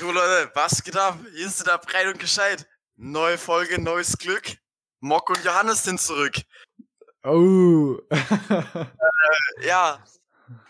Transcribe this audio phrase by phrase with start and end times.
[0.00, 1.18] Jo Leute, was geht ab?
[1.34, 2.68] Hier ist der breit und gescheit.
[2.94, 4.56] Neue Folge, neues Glück.
[5.00, 6.36] Mock und Johannes sind zurück.
[7.24, 7.98] Oh.
[9.62, 10.04] Ja,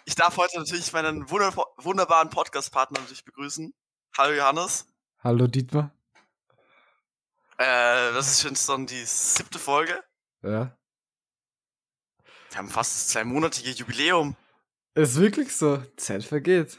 [0.07, 3.75] ich darf heute natürlich meinen wunder wunderbaren Podcast-Partner natürlich begrüßen.
[4.17, 4.87] Hallo Johannes.
[5.23, 5.91] Hallo Dietmar.
[7.59, 10.03] Äh, das ist schon so die siebte Folge.
[10.43, 10.75] Ja.
[12.49, 14.37] Wir haben fast das zweimonatige Jubiläum.
[14.95, 15.83] Ist wirklich so.
[15.99, 16.79] Zeit vergeht.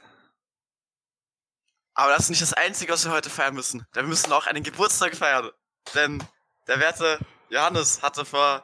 [2.00, 3.86] Aber das ist nicht das Einzige, was wir heute feiern müssen.
[3.94, 5.50] Denn wir müssen auch einen Geburtstag feiern.
[5.94, 6.24] Denn
[6.66, 8.64] der werte Johannes hatte vor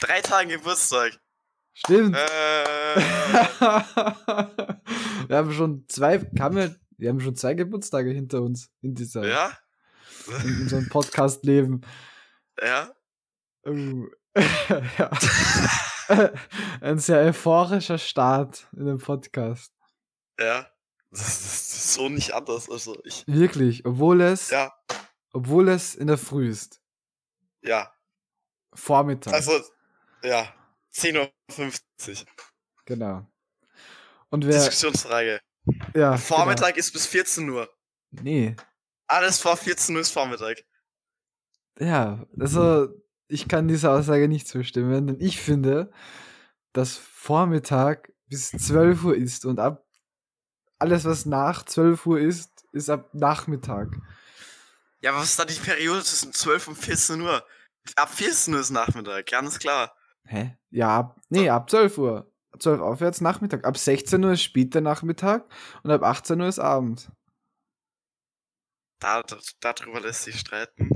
[0.00, 1.16] drei Tagen Geburtstag.
[1.72, 2.16] Stimmt.
[2.16, 2.18] Äh,
[5.28, 9.56] wir haben schon zwei, wir, wir haben schon zwei Geburtstage hinter uns in dieser, ja?
[10.42, 11.82] in unserem Podcast-Leben.
[12.60, 12.92] Ja?
[13.66, 14.06] Oh.
[14.98, 16.32] ja.
[16.80, 19.72] Ein sehr euphorischer Start in dem Podcast.
[20.40, 20.73] Ja.
[21.14, 21.28] Das
[21.76, 22.68] ist so nicht anders.
[22.70, 23.24] Also ich.
[23.26, 24.72] Wirklich, obwohl es, Ja,
[25.32, 26.80] obwohl es in der Früh ist.
[27.62, 27.90] ja.
[28.76, 29.32] Vormittag.
[29.34, 29.52] Also,
[30.24, 30.52] ja.
[30.92, 32.26] 10.50 Uhr.
[32.84, 33.26] genau.
[34.30, 35.40] Und wer, Diskussionsfrage.
[35.94, 36.16] ja.
[36.16, 37.68] Vormittag ist bis 14 Uhr.
[38.10, 38.22] Genau.
[38.24, 38.56] Nee.
[39.06, 40.64] Alles vor 14 Uhr ist Vormittag.
[41.78, 42.88] Ja, also
[43.28, 45.92] ich kann dieser Aussage nicht zustimmen, denn ich finde,
[46.72, 49.83] dass Vormittag bis 12 Uhr ist und ab
[50.78, 53.88] alles, was nach 12 Uhr ist, ist ab Nachmittag.
[55.00, 57.44] Ja, aber was ist da die Periode zwischen 12 und 14 Uhr?
[57.96, 59.94] Ab 14 Uhr ist Nachmittag, ganz klar.
[60.24, 60.56] Hä?
[60.70, 62.32] Ja, ab, nee, ab 12 Uhr.
[62.58, 63.64] 12 aufwärts Nachmittag.
[63.64, 65.44] Ab 16 Uhr ist später Nachmittag
[65.82, 67.10] und ab 18 Uhr ist Abend.
[69.00, 70.88] Da, da, darüber lässt sich streiten.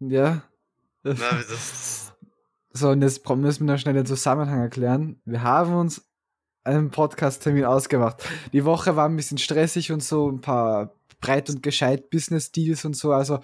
[0.00, 0.42] Ja.
[1.02, 2.12] Na, wie das,
[2.70, 5.20] So, und jetzt müssen wir noch schnell den Zusammenhang erklären.
[5.24, 6.11] Wir haben uns
[6.64, 8.22] einen Podcast-Termin ausgemacht.
[8.52, 12.94] Die Woche war ein bisschen stressig und so, ein paar breit und gescheit Business-Deals und
[12.94, 13.40] so, also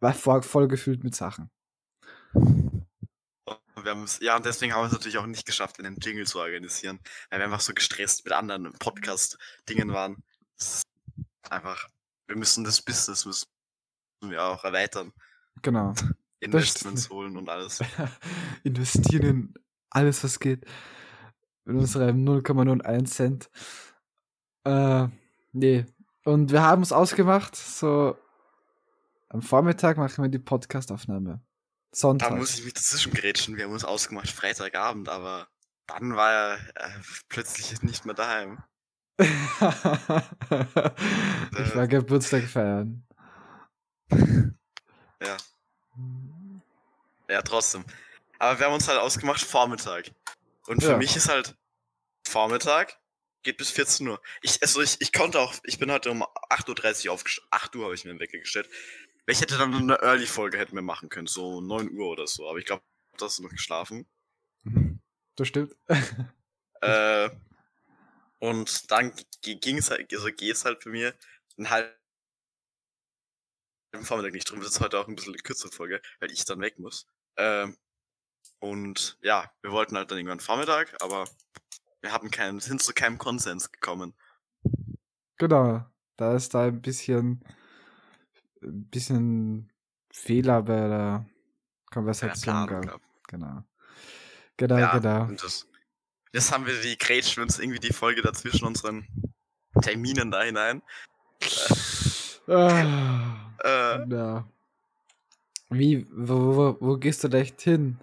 [0.00, 1.50] war voll, voll gefüllt mit Sachen.
[4.20, 7.40] ja, und deswegen haben wir es natürlich auch nicht geschafft, einen Jingle zu organisieren, weil
[7.40, 10.22] wir einfach so gestresst mit anderen Podcast-Dingen waren.
[11.48, 11.88] Einfach,
[12.26, 13.46] wir müssen das Business müssen
[14.22, 15.12] wir auch erweitern,
[15.62, 15.94] Genau.
[16.40, 17.80] Investments holen und alles.
[18.62, 19.54] Investieren in
[19.90, 20.64] alles, was geht.
[21.66, 23.50] In unserem 0,01 Cent.
[24.64, 25.08] Äh,
[25.52, 25.84] nee.
[26.24, 28.16] Und wir haben es ausgemacht, so
[29.28, 31.40] am Vormittag machen wir die Podcast-Aufnahme.
[31.90, 32.36] Da Sonntag.
[32.36, 33.56] muss ich mich dazwischen grätschen.
[33.56, 35.48] Wir haben uns ausgemacht Freitagabend, aber
[35.86, 38.62] dann war er äh, plötzlich nicht mehr daheim.
[39.18, 39.28] ich
[41.74, 43.06] war Geburtstag feiern.
[45.22, 45.38] Ja.
[47.30, 47.86] Ja, trotzdem.
[48.38, 50.10] Aber wir haben uns halt ausgemacht Vormittag.
[50.66, 50.96] Und für Ja.
[50.96, 51.56] mich ist halt
[52.26, 52.98] Vormittag
[53.42, 54.20] geht bis 14 Uhr.
[54.42, 57.48] Ich, also ich, ich konnte auch, ich bin heute um 8.30 Uhr aufgestanden.
[57.52, 58.68] 8 Uhr habe ich mir den Wecker gestellt.
[59.28, 62.48] Ich hätte dann eine Early-Folge hätten wir machen können, so 9 Uhr oder so.
[62.48, 62.82] Aber ich glaube,
[63.16, 64.06] da hast du noch geschlafen.
[65.36, 65.74] Das stimmt.
[66.82, 67.30] Äh,
[68.38, 71.14] und dann ging es halt, also geht's halt für mir
[71.56, 71.94] einen halben
[74.02, 74.60] Vormittag nicht drum.
[74.60, 77.06] Das ist heute auch ein bisschen eine kürzere Folge, weil ich dann weg muss.
[77.38, 77.78] Ähm,
[78.58, 81.24] und ja, wir wollten halt dann irgendwann Vormittag, aber
[82.00, 84.14] wir haben keinen, sind zu keinem Konsens gekommen.
[85.38, 85.84] Genau.
[86.16, 87.44] Da ist da ein bisschen,
[88.62, 89.70] ein bisschen
[90.10, 91.26] Fehler bei der
[91.90, 93.00] Konversation Planung gab.
[93.28, 93.62] Genau.
[94.56, 95.26] Genau, Ja, genau.
[95.34, 95.68] das,
[96.32, 99.06] das haben wir die grätschen uns irgendwie die Folge dazwischen unseren
[99.82, 100.82] Terminen da hinein.
[102.48, 104.48] Ah, Äh, ja.
[105.68, 107.98] Wie, wo, wo, wo gehst du da echt hin?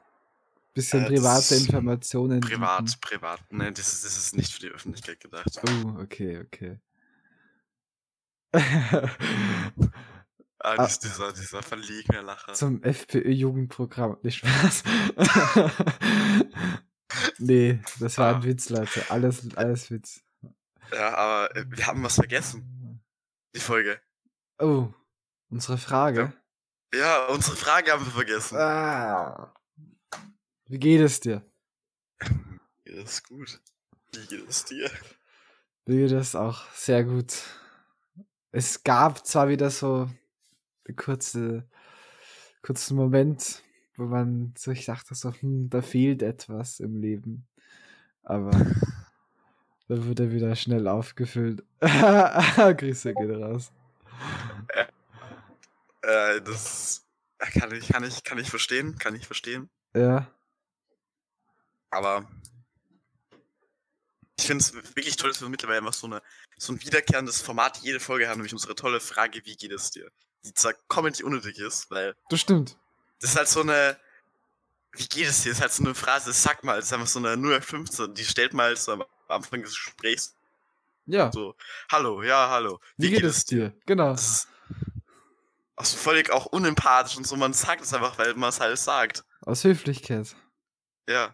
[0.74, 2.40] Bisschen Äh, private Informationen.
[2.42, 3.40] privat, privat.
[3.52, 5.60] Ne, das ist, das ist nicht für die Öffentlichkeit gedacht.
[5.68, 6.80] Oh, okay, okay.
[10.66, 10.86] Ah, Ah.
[10.88, 12.54] dies- dieser, dieser verlegene Lacher.
[12.54, 14.16] Zum FPÖ-Jugendprogramm.
[14.24, 14.84] Nicht Spaß.
[17.38, 18.36] nee, das war Ah.
[18.38, 19.04] ein Witz, Leute.
[19.12, 20.22] Alles, alles Witz.
[20.94, 23.02] Ja, aber äh, wir haben was vergessen.
[23.54, 24.00] Die Folge.
[24.58, 24.88] Oh,
[25.50, 26.32] unsere Frage.
[26.94, 28.58] Ja, unsere Frage haben wir vergessen.
[28.58, 29.54] Ah.
[30.68, 31.46] Wie geht es dir?
[32.86, 33.62] Ja, das ist gut.
[34.14, 34.90] Wie geht es dir?
[35.86, 37.34] Mir geht es auch sehr gut.
[38.52, 40.10] Es gab zwar wieder so
[40.88, 41.68] einen kurze,
[42.62, 43.62] kurzen Moment,
[43.98, 47.46] wo man so, ich dachte so, hm, da fehlt etwas im Leben.
[48.24, 48.52] Aber
[49.90, 51.64] da wurde wieder schnell aufgefüllt.
[51.82, 53.74] Grüße geht raus.
[56.04, 57.06] Äh, das
[57.38, 59.70] kann ich, kann ich, kann ich verstehen, kann ich verstehen.
[59.94, 60.34] Ja,
[61.94, 62.28] Aber
[64.40, 66.22] Ich finde es wirklich toll, dass wir mittlerweile einfach so, eine,
[66.58, 70.10] so ein wiederkehrendes Format jede Folge haben, nämlich unsere tolle Frage, wie geht es dir?
[70.46, 72.78] Die zwar comedy unnötig ist, weil Das stimmt.
[73.22, 73.98] das ist halt so eine,
[74.94, 75.50] wie geht es dir?
[75.50, 78.26] Das ist halt so eine Phrase, sag mal, das ist einfach so eine 0815, die
[78.26, 80.36] stellt mal so am Anfang des Gesprächs
[81.06, 81.32] Ja.
[81.32, 81.56] so,
[81.92, 83.74] hallo, ja, hallo, Wie, geht, es dir?
[83.86, 84.12] Genau.
[84.12, 84.48] Das ist
[85.76, 88.78] auch so völlig auch unempathisch und so, man sagt es einfach, weil man es halt
[88.78, 89.24] sagt.
[89.42, 90.36] Aus Höflichkeit.
[91.08, 91.34] Ja,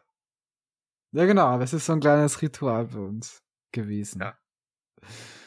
[1.11, 3.41] Ja, genau, aber es ist so ein kleines Ritual bei uns
[3.71, 4.21] gewesen.
[4.21, 4.37] Ja.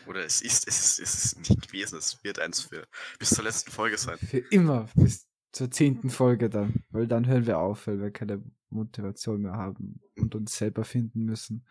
[0.06, 2.86] oder es ist, es ist, es ist nicht gewesen, es wird eins für
[3.18, 4.18] bis zur letzten Folge sein.
[4.18, 6.82] Für immer bis zur zehnten Folge dann.
[6.90, 11.24] Weil dann hören wir auf, weil wir keine Motivation mehr haben und uns selber finden
[11.24, 11.66] müssen.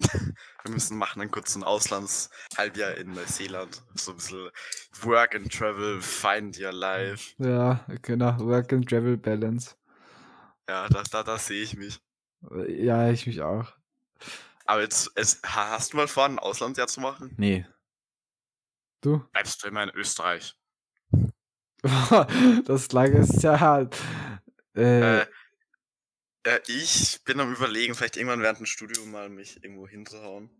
[0.64, 3.80] Wir müssen machen einen kurzen Auslandshalbjahr in Neuseeland.
[3.94, 4.50] So ein bisschen
[5.02, 7.34] Work and Travel, Find Your Life.
[7.38, 8.36] Ja, genau.
[8.40, 9.76] Work and Travel Balance.
[10.68, 12.00] Ja, da, da, da sehe ich mich.
[12.68, 13.72] Ja, ich mich auch.
[14.66, 17.34] Aber jetzt, es, ha- hast du mal vor, ein Auslandsjahr zu machen?
[17.36, 17.66] Nee.
[19.00, 19.22] Du?
[19.32, 20.56] Bleibst du immer in Österreich?
[22.64, 23.96] das klang ist ja halt.
[24.74, 25.26] Äh, Äh,
[26.44, 30.50] äh, ich bin am überlegen, vielleicht irgendwann während dem Studium mal mich irgendwo hinzuhauen.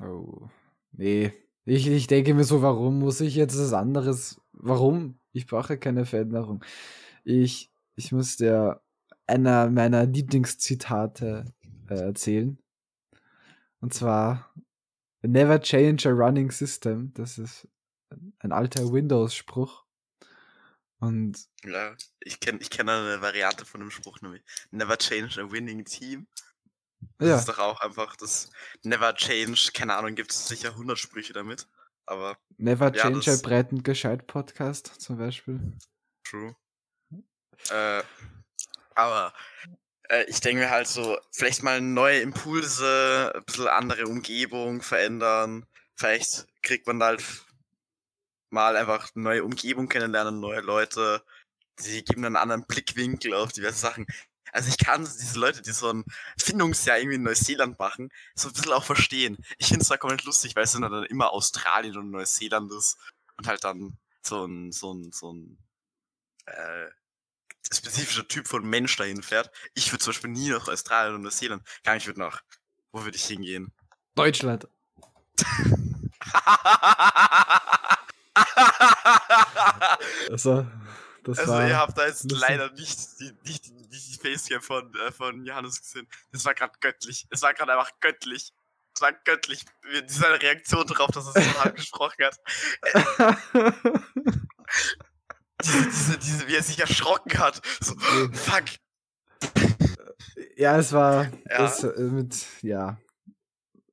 [0.00, 0.48] oh.
[0.92, 1.32] Nee.
[1.64, 4.40] Ich, ich denke mir so, warum muss ich jetzt was anderes?
[4.52, 5.18] Warum?
[5.32, 6.64] Ich brauche keine Veränderung.
[7.24, 8.81] Ich, ich muss dir
[9.32, 11.44] einer meiner Lieblingszitate
[11.88, 12.58] äh, erzählen.
[13.80, 14.52] Und zwar
[15.22, 17.12] Never change a running system.
[17.14, 17.68] Das ist
[18.40, 19.84] ein alter Windows-Spruch.
[20.98, 25.50] Und Ja, ich kenne ich kenn eine Variante von dem Spruch, nämlich Never change a
[25.50, 26.26] winning team.
[27.18, 28.50] Das ja, ist doch auch einfach das
[28.84, 31.68] Never change, keine Ahnung, gibt es sicher 100 Sprüche damit.
[32.06, 35.60] Aber Never Ja, change a das- Breiten gescheit Podcast zum Beispiel.
[36.24, 36.54] True.
[37.70, 38.02] Äh,
[38.94, 39.32] aber
[40.08, 45.66] äh, ich denke mir halt so, vielleicht mal neue Impulse, ein bisschen andere Umgebung verändern.
[45.96, 47.24] Vielleicht kriegt man halt
[48.50, 51.24] mal einfach neue Umgebung kennenlernen, neue Leute.
[51.80, 54.06] Die geben einen anderen Blickwinkel auf diverse Sachen.
[54.52, 56.04] Also ich kann diese Leute, die so ein
[56.38, 59.38] Findungsjahr irgendwie in Neuseeland machen, so ein bisschen auch verstehen.
[59.58, 62.98] Ich finde es da komplett lustig, weil es dann, dann immer Australien und Neuseeland ist
[63.38, 65.58] und halt dann so ein, so ein, so ein
[66.46, 66.90] äh,
[67.70, 69.50] spezifischer Typ von Mensch dahin fährt.
[69.74, 71.62] Ich würde zum Beispiel nie nach Australien und Neuseeland.
[71.84, 72.42] Gar nicht, ich würde nach.
[72.92, 73.72] Wo würde ich hingehen?
[74.14, 74.68] Deutschland.
[80.30, 80.66] Also,
[81.24, 81.68] das also war.
[81.68, 85.80] ihr habt da jetzt leider nicht die, nicht, nicht die Facecam von, äh, von Johannes
[85.80, 86.08] gesehen.
[86.32, 87.26] Das war gerade göttlich.
[87.30, 88.52] Es war gerade einfach göttlich.
[88.94, 89.64] Es war göttlich.
[90.08, 92.38] Diese Reaktion darauf, dass er so hart gesprochen hat.
[95.64, 97.60] Diese, diese, diese, wie er sich erschrocken hat.
[97.80, 97.94] So,
[98.32, 98.64] fuck.
[100.56, 101.24] ja, es war.
[101.24, 101.58] Ja.
[101.58, 102.98] Das, äh, mit, ja.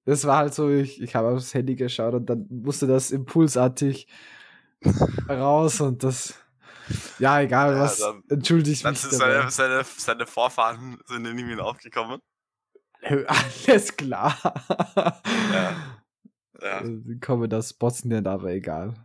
[0.05, 4.07] Das war halt so, ich, ich habe aufs Handy geschaut und dann musste das impulsartig
[5.29, 6.33] raus und das.
[7.19, 7.99] Ja, egal, Ja, was.
[7.99, 9.01] dann- Entschuldigt Dann mich.
[9.01, 12.19] seine, seine, seine Vorfahren sind in ihm aufgekommen.
[13.27, 14.35] Alles klar.
[15.53, 15.75] Ja.
[16.61, 16.81] Ja.
[16.81, 18.95] Äh, kommen aus Bosnien, aber egal.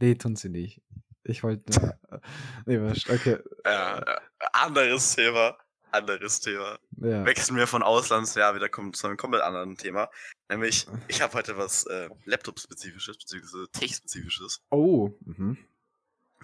[0.00, 0.82] Nee, tun sie nicht.
[1.24, 2.20] Ich wollte nur.
[2.66, 3.38] nee, wurscht, okay.
[3.64, 4.20] Ja,
[4.52, 5.56] anderes Thema.
[5.90, 6.78] Anderes Thema.
[6.96, 7.24] Ja.
[7.24, 10.10] Wechseln wir von Auslandsjahr wieder zu einem komplett anderen Thema.
[10.48, 14.60] Nämlich, ich habe heute was äh, Laptop-spezifisches, beziehungsweise Tech-spezifisches.
[14.70, 15.12] Oh.
[15.24, 15.56] Mhm.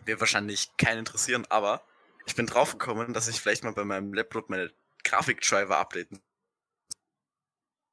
[0.04, 1.82] Wird wahrscheinlich keinen interessieren, aber
[2.26, 4.70] ich bin draufgekommen, dass ich vielleicht mal bei meinem Laptop meine
[5.04, 6.20] Grafikdriver updaten.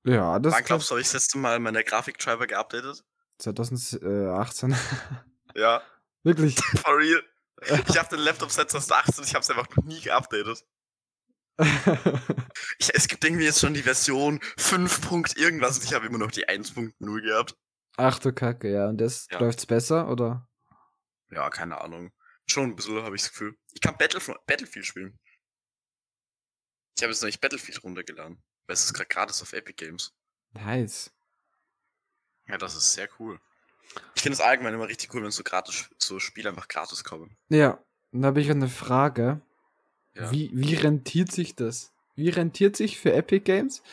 [0.04, 3.04] Ja, das Wann glaubst du, habe ich das letzte Mal meine Grafikdriver geupdatet?
[3.40, 4.76] 2018.
[5.56, 5.82] Ja,
[6.28, 6.56] Wirklich.
[6.84, 7.24] for real.
[7.88, 10.64] Ich habe den Laptop seit 2018, ich habe es einfach noch nie geupdatet.
[12.80, 15.02] Ich, es gibt irgendwie jetzt schon die Version 5.
[15.08, 17.56] Punkt irgendwas und ich habe immer noch die 1.0 gehabt.
[17.98, 18.88] Ach du Kacke, ja.
[18.90, 19.40] Und jetzt Ja.
[19.40, 20.48] läuft's besser, oder?
[21.32, 22.12] Ja, keine Ahnung.
[22.48, 23.58] Schon ein bisschen, habe ich das Gefühl.
[23.74, 25.20] Ich kann Battlef Battlefield spielen.
[26.96, 28.44] Ich habe jetzt noch nicht Battlefield runtergeladen.
[28.68, 30.14] Weil es ist gerade gratis auf Epic Games.
[30.52, 31.12] Nice.
[32.48, 33.40] Ja, das ist sehr cool.
[34.16, 37.36] Ich finde es allgemein immer richtig cool, wenn so gratis so Spiele einfach gratis kommen.
[37.50, 37.80] Ja,
[38.12, 39.42] dann habe ich eine Frage.
[40.16, 40.32] Ja.
[40.32, 41.94] Wie, wie rentiert sich das?
[42.16, 43.84] Wie rentiert sich für Epic Games,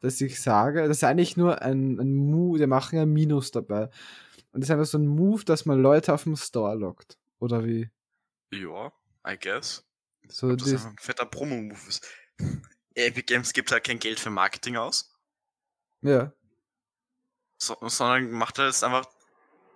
[0.00, 3.88] dass ich sage, das ist eigentlich nur ein, ein Move, wir machen ein Minus dabei.
[4.52, 7.18] Und das ist einfach so ein Move, dass man Leute auf dem Store lockt.
[7.38, 7.88] Oder wie?
[8.52, 8.92] Ja,
[9.26, 9.84] I guess.
[10.28, 12.06] So Ob das ein fetter Promo-Move ist.
[12.94, 15.12] Epic Games gibt halt kein Geld für Marketing aus,
[16.02, 16.32] ja.
[17.58, 19.06] so, sondern macht halt jetzt einfach.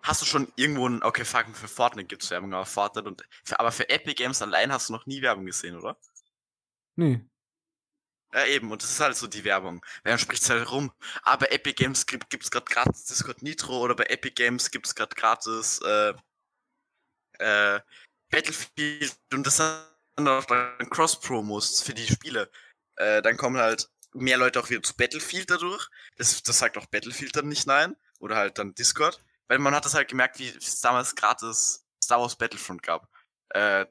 [0.07, 1.03] Hast du schon irgendwo ein.
[1.03, 3.25] Okay, fuck, für Fortnite gibt's Werbung, aber Fortnite und.
[3.43, 5.99] Für, aber für Epic Games allein hast du noch nie Werbung gesehen, oder?
[6.95, 7.27] Nee.
[8.33, 9.85] Ja, eben, und das ist halt so die Werbung.
[10.05, 10.93] Dann spricht es halt rum.
[11.23, 14.87] Aber bei Epic Games gibt es gerade gratis Discord Nitro oder bei Epic Games gibt
[14.87, 16.15] es gerade gratis äh,
[17.39, 17.81] äh,
[18.31, 22.49] Battlefield und das sind auch dann Cross-Promos für die Spiele.
[22.95, 25.89] Äh, dann kommen halt mehr Leute auch wieder zu Battlefield dadurch.
[26.17, 27.97] Das, das sagt auch Battlefield dann nicht nein.
[28.21, 29.21] Oder halt dann Discord.
[29.49, 33.09] Weil man hat das halt gemerkt, wie es damals gratis Star Wars Battlefront gab.
[33.51, 33.87] Äh,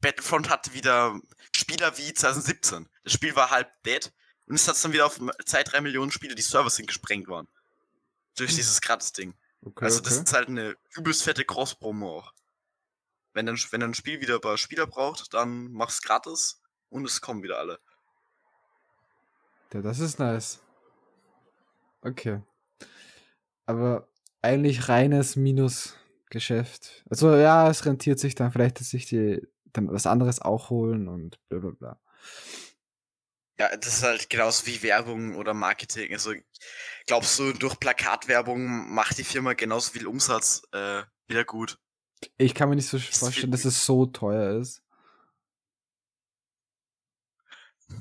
[0.00, 1.18] Battlefront hatte wieder
[1.54, 2.88] Spieler wie 2017.
[3.04, 4.12] Das Spiel war halb dead.
[4.46, 7.48] Und es hat dann wieder auf Zeit 3 Millionen Spiele, die Server sind gesprengt worden.
[8.36, 8.56] Durch hm.
[8.56, 9.34] dieses Gratis-Ding.
[9.62, 10.22] Okay, also das okay.
[10.22, 12.32] ist halt eine übelst fette Cross-Promo auch.
[13.34, 17.20] Wenn dann, wenn ein Spiel wieder ein paar Spieler braucht, dann mach's gratis und es
[17.20, 17.78] kommen wieder alle.
[19.72, 20.60] Ja, das ist nice.
[22.00, 22.40] Okay.
[23.66, 24.08] Aber
[24.42, 27.04] eigentlich reines Minusgeschäft.
[27.10, 29.40] Also ja, es rentiert sich dann vielleicht, dass sich die
[29.72, 32.00] dann was anderes auch holen und bla bla bla.
[33.58, 36.12] Ja, das ist halt genauso wie Werbung oder Marketing.
[36.12, 36.32] Also
[37.06, 41.78] glaubst du, durch Plakatwerbung macht die Firma genauso viel Umsatz äh, wieder gut?
[42.36, 44.82] Ich kann mir nicht so vorstellen, dass es so teuer ist.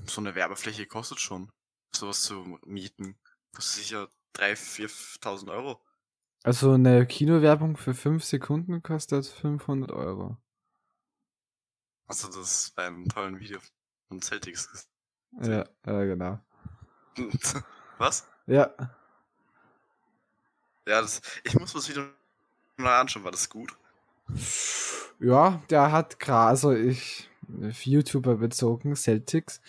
[0.05, 1.51] So eine Werbefläche kostet schon.
[1.91, 3.17] Sowas zu mieten.
[3.53, 5.81] Kostet sicher 3.000, 4.000 Euro.
[6.47, 10.37] Also eine Kinowerbung für 5 Sekunden kostet 500 Euro.
[12.07, 13.59] Du das bei einem tollen Video
[14.07, 14.89] von Celtics gesehen?
[15.41, 16.39] Ja, ja, genau.
[17.97, 18.25] Was?
[18.45, 18.73] Ja.
[20.87, 22.05] Ja, das, ich muss das Video
[22.77, 23.75] mal anschauen, war das gut?
[25.19, 27.29] Ja, der hat gerade, also ich,
[27.83, 29.59] YouTuber bezogen, Celtics.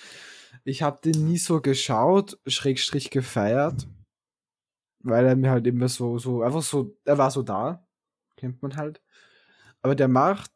[0.62, 3.88] Ich habe den nie so geschaut, Schrägstrich gefeiert,
[5.10, 7.86] weil er mir halt immer so, so, einfach so, er war so da,
[8.36, 9.00] kennt man halt.
[9.82, 10.50] Aber der macht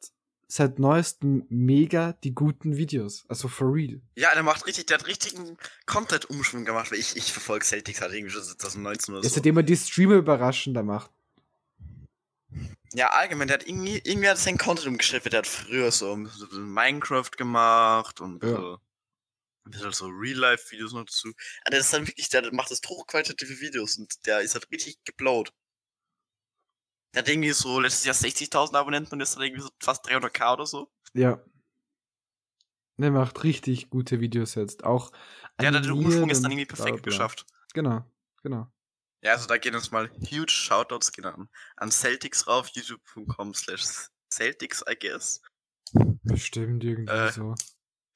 [0.53, 3.25] seit neuestem mega die guten Videos.
[3.29, 4.01] Also for real.
[4.17, 5.57] Ja, der macht richtig, der hat richtigen
[5.87, 9.31] Content-Umschwung gemacht, weil ich, ich verfolge Celtics halt irgendwie schon 2019 oder so.
[9.31, 11.11] Seitdem er die Streamer überraschender macht.
[12.93, 16.47] Ja, allgemein, der hat irgendwie, irgendwie hat sein Content umgeschrieben, der hat früher so, so
[16.59, 18.51] Minecraft gemacht und ja.
[18.51, 18.79] so,
[19.65, 21.29] ein bisschen so Real-Life-Videos noch dazu.
[21.63, 25.03] Aber der ist dann wirklich, der macht das hochqualitative Videos und der ist halt richtig
[25.05, 25.53] geblaut.
[27.15, 30.55] Der hat irgendwie so letztes Jahr 60.000 Abonnenten und ist dann irgendwie so fast 300k
[30.55, 30.91] oder so.
[31.13, 31.45] Ja.
[32.97, 34.85] Der macht richtig gute Videos jetzt.
[34.85, 35.13] Auch.
[35.61, 37.47] Der hat den Umschwung ist dann irgendwie perfekt geschafft.
[37.75, 38.05] Genau,
[38.43, 38.71] genau.
[39.23, 44.09] Ja, also da gehen uns mal huge Shoutouts genau an, an Celtics rauf, youtube.com slash
[44.33, 45.43] Celtics, I guess.
[46.23, 47.55] Bestimmt irgendwie äh, so.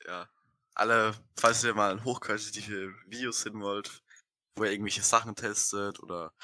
[0.07, 0.29] Ja.
[0.77, 4.03] Alle, falls ihr mal hochqualitative Videos sehen wollt,
[4.57, 6.35] wo ihr irgendwelche Sachen testet oder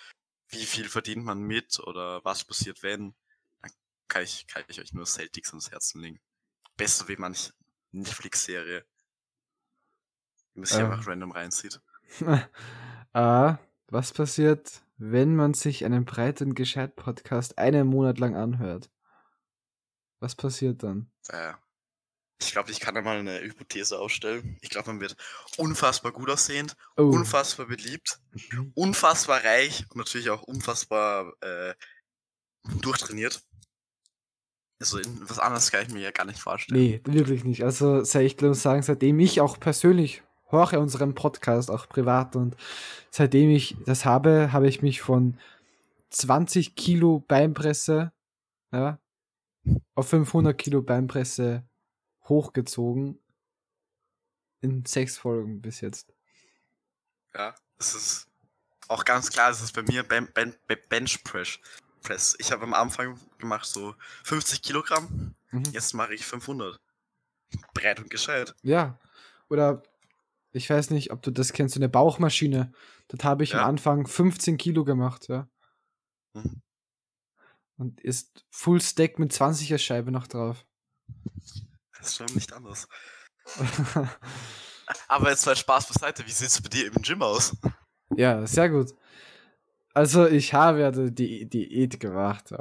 [0.49, 3.15] wie viel verdient man mit oder was passiert wenn,
[3.61, 3.71] dann
[4.09, 6.21] kann ich, kann ich euch nur Celtics ans Herzen legen.
[6.79, 7.53] Besser wie manch
[7.91, 8.87] Netflix-Serie.
[10.55, 10.93] Die man sich ähm.
[10.93, 11.83] einfach random reinzieht.
[13.13, 13.59] ah,
[13.89, 18.91] was passiert, wenn man sich einen breiten Gescheit-Podcast einen Monat lang anhört?
[20.21, 21.11] Was passiert dann?
[21.29, 21.53] Äh,
[22.45, 24.57] ich glaube, ich kann da mal eine Hypothese aufstellen.
[24.61, 25.17] Ich glaube, man wird
[25.57, 27.03] unfassbar gut aussehend, oh.
[27.03, 28.21] unfassbar beliebt,
[28.75, 31.75] unfassbar reich und natürlich auch unfassbar äh,
[32.81, 33.43] durchtrainiert.
[34.81, 36.81] Also was anderes kann ich mir ja gar nicht vorstellen.
[36.81, 37.65] Nee, wirklich nicht.
[37.65, 42.57] Also soll ich glaube sagen, seitdem ich auch persönlich höre unseren Podcast, auch privat und
[43.11, 45.39] seitdem ich das habe, habe ich mich von
[46.11, 48.13] 20 Kilo Beinpresse
[48.73, 48.99] ja,
[49.95, 51.65] auf 500 Kilo Beinpresse
[52.25, 53.19] hochgezogen.
[54.61, 56.15] In sechs Folgen bis jetzt.
[57.35, 58.29] Ja, das ist
[58.89, 60.55] auch ganz klar, das ist bei mir ben, ben,
[60.89, 61.59] Bench Press.
[62.03, 62.37] Press.
[62.39, 65.65] Ich habe am Anfang gemacht so 50 Kilogramm, mhm.
[65.73, 66.81] jetzt mache ich 500.
[67.75, 68.55] Breit und gescheit.
[68.63, 68.99] Ja,
[69.49, 69.83] oder
[70.53, 72.73] ich weiß nicht, ob du das kennst, so eine Bauchmaschine.
[73.09, 73.63] Das habe ich ja.
[73.63, 75.49] am Anfang 15 Kilo gemacht, ja.
[76.35, 76.63] Mhm.
[77.77, 80.65] Und ist Full Stack mit 20er Scheibe noch drauf.
[82.03, 82.89] Das ist schon nicht anders.
[85.09, 87.57] Aber jetzt mal Spaß beiseite, wie sieht es bei dir im Gym aus?
[88.17, 88.93] Ja, sehr gut.
[89.95, 92.53] Also ich habe ja die Diät gemacht.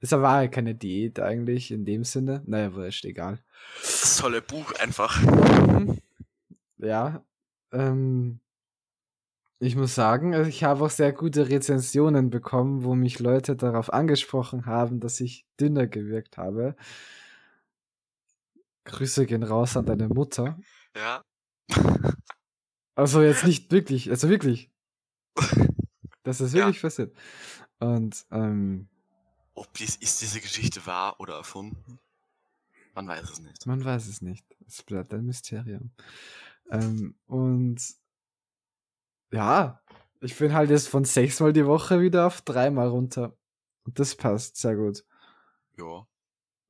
[0.00, 2.42] Es war ja keine Diät eigentlich in dem Sinne.
[2.46, 3.38] Naja, wurscht, egal.
[3.80, 5.22] Das tolle Buch einfach.
[5.22, 6.00] Mhm.
[6.78, 7.24] Ja.
[7.72, 8.40] Ähm,
[9.60, 13.92] ich muss sagen, also ich habe auch sehr gute Rezensionen bekommen, wo mich Leute darauf
[13.92, 16.74] angesprochen haben, dass ich dünner gewirkt habe.
[18.84, 20.58] Grüße gehen raus an deine Mutter.
[20.96, 21.24] Ja.
[22.94, 24.70] Also jetzt nicht wirklich, also wirklich.
[26.22, 26.82] Das ist wirklich ja.
[26.82, 27.14] passiert.
[27.80, 28.88] Und, ähm.
[29.52, 31.98] Ob dies, ist diese Geschichte wahr oder erfunden?
[32.94, 33.66] Man weiß es nicht.
[33.66, 34.46] Man weiß es nicht.
[34.66, 35.90] Es bleibt ein Mysterium.
[36.70, 37.78] Ähm, und
[39.32, 39.82] ja,
[40.20, 43.36] ich bin halt jetzt von sechsmal die Woche wieder auf dreimal runter.
[43.84, 45.04] Und das passt sehr gut.
[45.76, 46.06] Ja.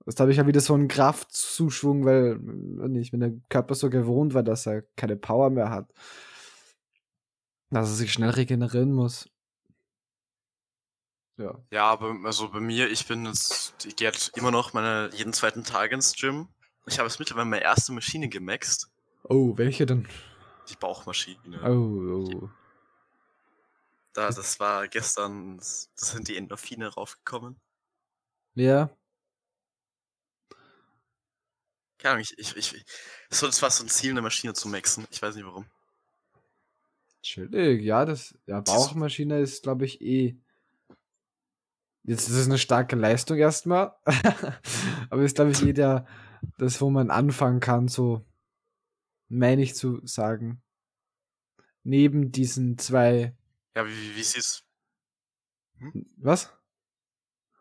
[0.06, 4.34] Jetzt habe ich ja wieder so einen Kraftzuschwung, weil nicht, wenn der Körper so gewohnt
[4.34, 5.90] war, dass er keine Power mehr hat.
[7.70, 9.28] Dass er sich schnell regenerieren muss.
[11.36, 11.58] Ja.
[11.70, 15.32] Ja, aber also bei mir, ich bin jetzt, ich gehe halt immer noch meine jeden
[15.32, 16.48] zweiten Tag ins Gym.
[16.86, 18.90] Ich habe jetzt mittlerweile meine erste Maschine gemaxt.
[19.24, 20.06] Oh, welche denn?
[20.68, 21.60] Die Bauchmaschine.
[21.64, 22.50] Oh, oh.
[24.12, 27.56] Da, das war gestern, das sind die Endorphine raufgekommen.
[28.54, 28.90] Ja.
[32.04, 32.84] Keine Ahnung, ich, ich, ich,
[33.30, 35.06] so, das war so ein Ziel, eine Maschine zu maxen.
[35.10, 35.64] Ich weiß nicht warum.
[37.22, 40.36] Chillig, ja, das, ja, Bauchmaschine ist, glaube ich, eh.
[42.02, 43.96] Jetzt ist es eine starke Leistung erstmal.
[45.08, 46.06] Aber ist, glaube ich, eh der,
[46.58, 48.22] das, wo man anfangen kann, so,
[49.28, 50.62] meine ich zu sagen.
[51.84, 53.34] Neben diesen zwei.
[53.74, 54.62] Ja, wie, wie siehst
[56.18, 56.52] Was?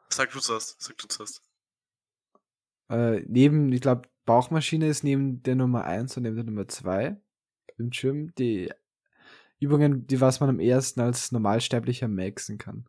[0.09, 1.41] Sag du zuerst, sag du zuerst.
[2.89, 7.21] Äh, neben, ich glaube, Bauchmaschine ist neben der Nummer 1 und neben der Nummer 2
[7.77, 8.71] im Gym die
[9.59, 12.87] Übungen, die was man am ersten als Normalsterblicher maxen kann.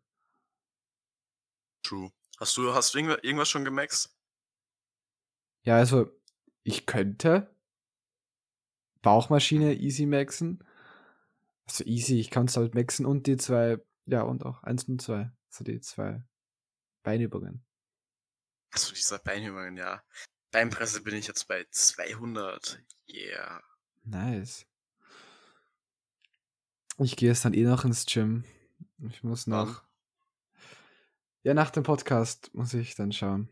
[1.83, 2.11] True.
[2.39, 4.17] Hast du, hast du irgendwas, schon gemaxt?
[5.63, 6.11] Ja, also
[6.63, 7.55] ich könnte
[9.03, 10.65] Bauchmaschine easy maxen.
[11.67, 15.01] Also easy, ich kann es halt maxen und die zwei, ja und auch eins und
[15.01, 15.31] zwei.
[15.51, 16.25] Also die zwei
[17.03, 17.65] Beinübungen.
[18.73, 20.03] Achso, diese Beinübungen, ja.
[20.55, 22.81] Beinpresse bin ich jetzt bei 200.
[23.09, 23.61] Yeah.
[24.05, 24.65] Nice.
[26.99, 28.45] Ich gehe jetzt dann eh noch ins Gym.
[29.11, 29.83] Ich muss noch.
[31.43, 33.49] Ja, nach dem Podcast muss ich dann schauen.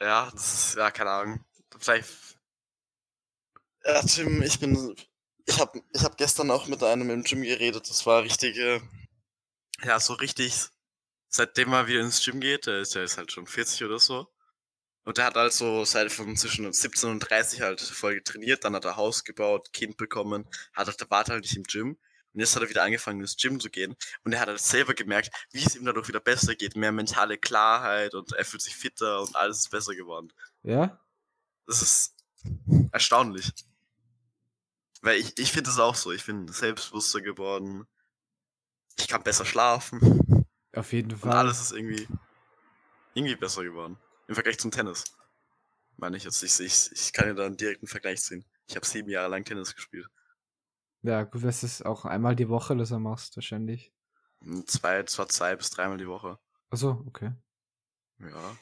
[0.00, 1.44] Ja, das ist, ja, keine Ahnung.
[1.76, 2.38] Vielleicht.
[3.84, 4.94] Ja, Tim, ich bin.
[5.46, 7.90] Ich hab, ich hab gestern auch mit einem im Gym geredet.
[7.90, 8.80] Das war richtige.
[9.82, 10.68] Ja, so richtig.
[11.38, 14.26] Seitdem er wieder ins Gym geht, der ist, der ist halt schon 40 oder so.
[15.04, 18.84] Und der hat also seit von zwischen 17 und 30 halt voll trainiert, dann hat
[18.84, 21.96] er Haus gebaut, Kind bekommen, hat halt, der war halt nicht im Gym.
[22.32, 23.94] Und jetzt hat er wieder angefangen, ins Gym zu gehen.
[24.24, 26.74] Und er hat halt selber gemerkt, wie es ihm dadurch wieder besser geht.
[26.74, 30.32] Mehr mentale Klarheit und er fühlt sich fitter und alles ist besser geworden.
[30.64, 31.00] Ja?
[31.68, 32.16] Das ist
[32.90, 33.52] erstaunlich.
[35.02, 36.10] Weil ich, ich finde es auch so.
[36.10, 37.86] Ich bin selbstbewusster geworden.
[38.96, 40.17] Ich kann besser schlafen.
[40.78, 41.32] Auf jeden Und Fall.
[41.36, 42.06] alles ist irgendwie,
[43.14, 43.98] irgendwie besser geworden.
[44.28, 45.04] Im Vergleich zum Tennis.
[45.96, 46.42] Meine ich jetzt.
[46.42, 48.44] Ich, ich, ich kann ja da einen direkten Vergleich ziehen.
[48.68, 50.06] Ich habe sieben Jahre lang Tennis gespielt.
[51.02, 53.92] Ja, gut, das ist auch einmal die Woche, dass er machst, wahrscheinlich.
[54.40, 56.38] Und Zwei, zwar zwei bis dreimal die Woche.
[56.70, 57.32] Achso, okay.
[58.20, 58.56] Ja.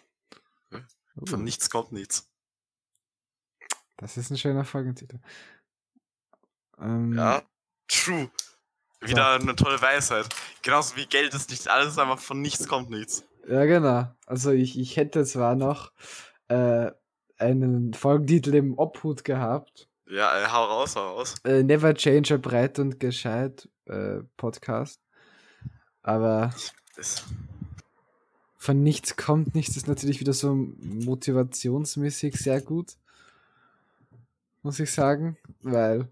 [0.72, 2.30] Uh, Von nichts kommt nichts.
[3.96, 5.18] Das ist ein schöner Folgentitel.
[6.78, 7.42] Ähm, Ja.
[7.88, 8.30] True.
[9.00, 10.26] Wieder eine tolle Weisheit.
[10.62, 13.24] Genauso wie Geld ist nicht alles, einfach von nichts kommt nichts.
[13.48, 14.08] Ja, genau.
[14.26, 15.92] Also ich, ich hätte zwar noch
[16.48, 16.90] äh,
[17.38, 19.88] einen Folgentitel im Obhut gehabt.
[20.08, 21.34] Ja, äh, hau raus, hau raus.
[21.44, 25.00] Äh, Never Change a Breit und Gescheit äh, Podcast.
[26.02, 26.52] Aber
[26.96, 27.24] Das,
[28.56, 32.94] von nichts kommt nichts ist natürlich wieder so motivationsmäßig sehr gut.
[34.62, 35.36] Muss ich sagen.
[35.62, 36.08] Weil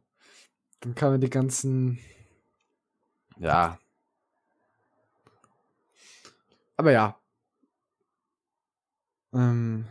[0.80, 1.98] dann kann man die ganzen.
[3.36, 3.78] Ja.
[6.76, 7.20] Aber ja.
[9.32, 9.86] Ähm,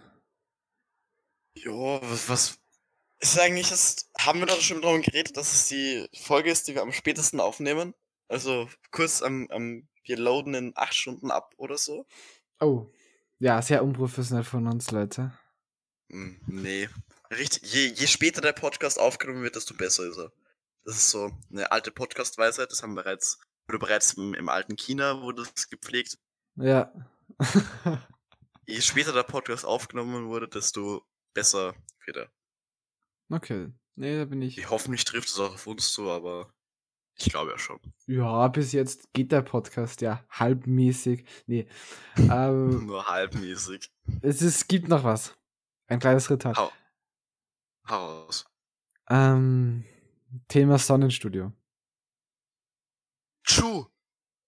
[1.56, 2.60] ja, was, was
[3.20, 6.76] ist eigentlich das, haben wir doch schon darum geredet, dass es die Folge ist, die
[6.76, 7.94] wir am spätesten aufnehmen?
[8.28, 12.06] Also kurz am, am wir loaden in acht Stunden ab oder so?
[12.60, 12.92] oh.
[13.40, 15.38] Ja, sehr unprofessionell von uns, Leute.
[16.10, 16.88] Hm, nee.
[17.30, 20.32] Richtig, je, je später der Podcast aufgenommen wird, desto besser ist er.
[20.86, 24.76] Das ist so eine alte Podcast-Weisheit, das haben wir bereits, wurde bereits im, im alten
[24.76, 26.18] China wurde das gepflegt.
[26.56, 26.94] Ja.
[28.66, 32.32] Je später der Podcast aufgenommen wurde, desto besser wird er.
[33.30, 33.72] okay.
[33.96, 34.58] Nee, da bin ich.
[34.58, 36.52] Ich hoffentlich trifft es auch auf uns zu, aber
[37.16, 37.80] ich glaube ja schon.
[38.08, 41.26] Ja, bis jetzt geht der Podcast ja halbmäßig.
[41.46, 41.68] Nee.
[42.18, 43.92] ähm, Nur halbmäßig.
[44.22, 45.38] es ist, gibt noch was.
[45.88, 46.54] Ein kleines Ritter.
[46.56, 46.72] Hau.
[47.88, 48.46] Hau raus.
[49.10, 49.86] Ähm,
[50.48, 51.52] Thema Sonnenstudio.
[53.46, 53.88] True.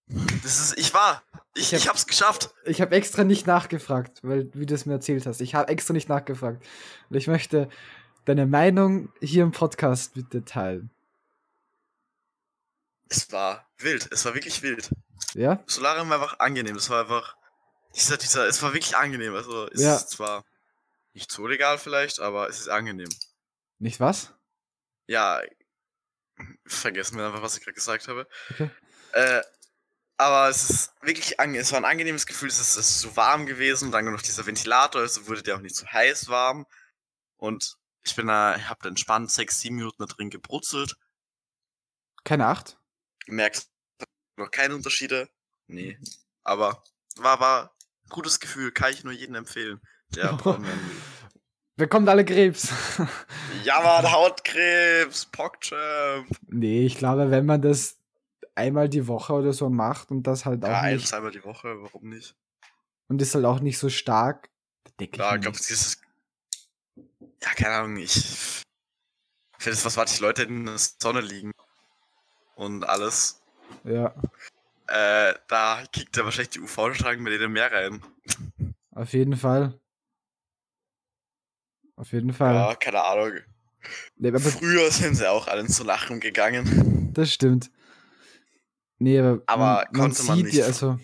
[0.07, 1.23] Das ist, ich war.
[1.55, 2.53] Ich, Ich hab- ich hab's geschafft.
[2.65, 5.41] Ich habe extra nicht nachgefragt, weil wie du es mir erzählt hast.
[5.41, 6.63] Ich habe extra nicht nachgefragt.
[7.09, 7.69] Und ich möchte
[8.25, 10.91] deine Meinung hier im Podcast bitte teilen.
[13.09, 14.07] Es war wild.
[14.11, 14.89] Es war wirklich wild.
[15.33, 15.63] Ja?
[15.67, 16.75] Solarium war einfach angenehm.
[16.75, 17.35] Es war einfach.
[17.95, 19.33] Dieser, dieser, es war wirklich angenehm.
[19.35, 19.95] Also, es Ja.
[19.95, 20.43] ist zwar
[21.13, 23.09] nicht so legal vielleicht, aber es ist angenehm.
[23.79, 24.33] Nicht was?
[25.07, 25.41] Ja,
[26.65, 28.27] vergessen wir einfach, was ich gerade gesagt habe.
[28.51, 28.69] Okay.
[29.13, 29.41] Äh,
[30.17, 33.45] aber es ist wirklich es war ein angenehmes Gefühl, es ist, es ist so warm
[33.45, 36.65] gewesen, dann noch dieser Ventilator, also wurde der auch nicht so heiß warm.
[37.37, 40.95] Und ich bin da, ich hab da entspannt sechs, sieben Minuten da drin gebrutzelt.
[42.23, 42.77] Keine acht?
[43.27, 43.69] Merkst
[44.37, 45.29] noch keine Unterschiede.
[45.67, 45.97] Nee.
[46.43, 46.83] Aber
[47.17, 51.01] war, war ein gutes Gefühl, kann ich nur jedem empfehlen, der werden will.
[51.77, 52.71] Bekommt alle Krebs.
[53.63, 56.27] Ja, Mann, Hautkrebs, PogChamp.
[56.47, 57.97] nee, ich glaube, wenn man das
[58.55, 61.81] einmal die Woche oder so macht und das halt auch Ja, nicht zweimal die Woche,
[61.81, 62.35] warum nicht?
[63.07, 64.49] und ist halt auch nicht so stark,
[64.97, 66.01] Da ich gab es dieses.
[67.41, 68.63] Ja, keine Ahnung, ich.
[69.59, 71.51] Für das, was warte ich, Leute in der Sonne liegen
[72.55, 73.41] und alles.
[73.83, 74.13] Ja,
[74.88, 78.01] Äh, da kickt ja wahrscheinlich die UV-Strahlen mit denen mehr rein.
[78.91, 79.79] auf jeden Fall.
[81.95, 82.53] Auf jeden Fall.
[82.53, 83.39] Ja, keine Ahnung.
[84.17, 87.13] Nee, Früher sind sie auch alle ins Lachen gegangen.
[87.13, 87.71] das stimmt.
[88.97, 90.97] Nee, aber, Aber man, man sieht ja, also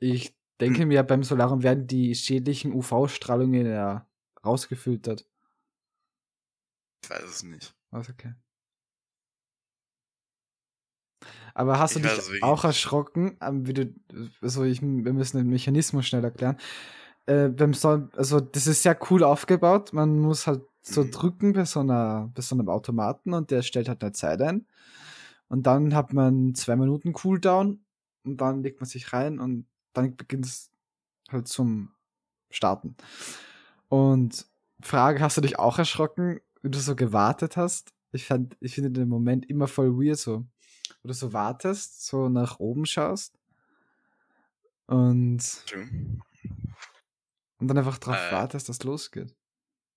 [0.00, 4.08] ich denke mir, beim Solarium werden die schädlichen UV-Strahlungen ja
[4.44, 5.26] rausgefiltert.
[7.02, 7.74] Ich weiß es nicht.
[7.90, 8.34] Also okay.
[11.54, 13.94] Aber hast du Ich dich auch erschrocken, ähm, wie du,
[14.42, 16.58] also ich, wir müssen den Mechanismus schnell erklären.
[17.26, 19.92] Äh, beim Sol also das ist sehr cool aufgebaut.
[19.92, 21.10] Man muss halt so Mhm.
[21.10, 24.66] drücken bei so, einer, bei so einem Automaten und der stellt halt eine Zeit ein.
[25.48, 27.80] Und dann hat man zwei Minuten Cooldown
[28.24, 30.70] und dann legt man sich rein und dann beginnt es
[31.30, 31.90] halt zum
[32.50, 32.96] Starten.
[33.88, 34.46] Und
[34.80, 37.92] Frage, hast du dich auch erschrocken, wie du so gewartet hast?
[38.12, 40.44] Ich fand, ich finde den Moment immer voll weird so.
[41.02, 43.38] Wo du so wartest, so nach oben schaust
[44.86, 46.20] und, Stimmt.
[47.64, 48.30] Und dann einfach drauf Äh.
[48.30, 49.34] wartest, dass losgeht.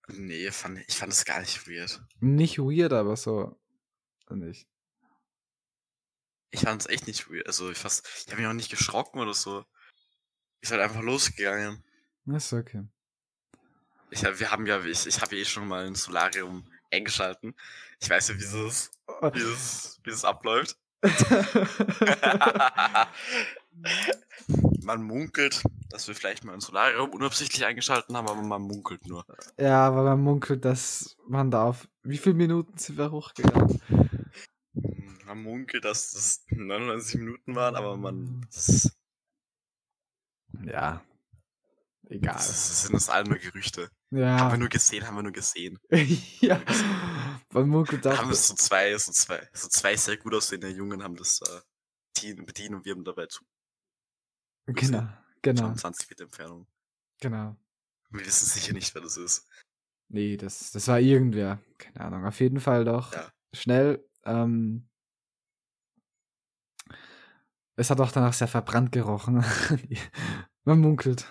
[0.07, 2.01] Nee, fand, ich fand es gar nicht weird.
[2.21, 3.59] Nicht weird, aber so
[4.29, 4.69] nicht.
[6.49, 7.45] Ich fand es echt nicht weird.
[7.45, 9.65] Also ich fast, ich habe mich auch nicht geschrocken oder so.
[10.61, 11.83] Ich bin halt einfach losgegangen.
[12.27, 12.85] Ist okay.
[14.11, 17.53] Ich hab, wir haben ja, ich, ich habe ja eh schon mal ein Solarium eingeschalten.
[17.99, 18.91] Ich weiß ja, wie es,
[19.33, 20.77] wie es, wie es abläuft.
[24.83, 25.61] man munkelt,
[25.97, 29.25] dass wir vielleicht mal ein Solarium unabsichtlich eingeschalten haben, aber man munkelt nur.
[29.59, 31.87] ja, aber man munkelt, dass man da auf.
[32.03, 33.81] Wie viele Minuten sind wir hochgegangen?
[35.25, 38.45] Man munkelt, dass das 99 Minuten waren, aber man.
[38.53, 38.95] Das,
[40.63, 41.03] Ja.
[42.09, 42.35] Egal.
[42.35, 43.89] das sind das alle nur Gerüchte.
[44.11, 44.57] Haben wir Ja.
[44.57, 45.77] nur gesehen, haben wir nur gesehen.
[46.39, 46.61] ja.
[47.51, 48.17] Man munkelt Da auch.
[48.19, 52.75] haben so zwei, so zwei, so zwei sehr gut aussehende Jungen haben das äh, bedient
[52.75, 53.43] und wir haben dabei zu
[54.67, 55.07] Genau.
[55.55, 55.73] Genau.
[55.73, 56.67] 20 Meter Entfernung.
[57.21, 57.55] Genau.
[58.09, 59.47] Wir wissen sicher nicht, wer das ist.
[60.09, 61.59] Nee, das, das war irgendwer.
[61.77, 62.25] Keine Ahnung.
[62.25, 63.31] Auf jeden Fall doch Ja.
[63.53, 64.07] schnell.
[64.23, 64.87] Ähm,
[67.75, 69.43] es hat auch danach sehr verbrannt gerochen.
[70.63, 71.29] Man munkelt.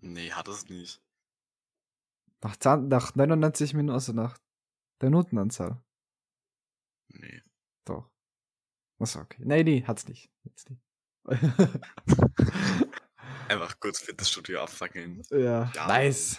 [0.00, 1.02] Nee, hat es nicht.
[2.42, 4.38] Nach, 20, nach 99 Minuten, also nach
[5.00, 5.82] der Minutenanzahl.
[7.08, 7.42] Nee.
[7.84, 8.08] Doch.
[9.00, 9.42] Achso, okay.
[9.44, 10.30] Nee, nee, hat's nicht.
[10.44, 10.80] Hat's nicht.
[13.48, 15.22] Einfach kurz Fitnessstudio abfackeln.
[15.30, 15.86] ja, Ja.
[15.86, 16.38] nice.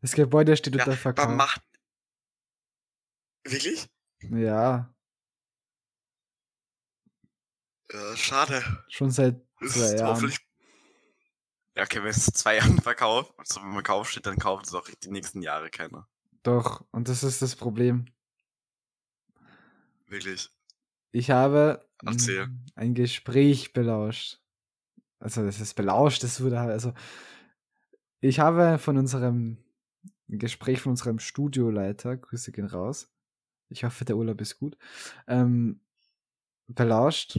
[0.00, 1.26] Das Gebäude steht unter Ja, Verkauf.
[1.28, 1.62] man macht.
[3.44, 3.86] Wirklich?
[4.20, 4.90] Ja,
[7.92, 8.84] Ja, schade.
[8.88, 10.08] schon seit Das zwei Jahren.
[10.08, 10.38] hoffentlich.
[11.76, 14.74] Ja, okay, wenn es zwei Jahren verkauft, also wenn man Kauf steht, dann kauft es
[14.74, 16.08] auch die nächsten Jahre keiner.
[16.42, 18.06] Doch, und das ist das Problem.
[20.06, 20.50] Wirklich.
[21.14, 22.48] Ich habe Erzähl.
[22.48, 24.40] mm, ein Gespräch belauscht.
[25.20, 26.92] Also, das ist belauscht, das wurde halt, also,
[28.18, 29.58] ich habe von unserem
[30.26, 33.14] Gespräch von unserem Studioleiter, Grüße gehen raus.
[33.68, 34.76] Ich hoffe, der Urlaub ist gut.
[35.28, 35.80] Ähm,
[36.66, 37.38] belauscht,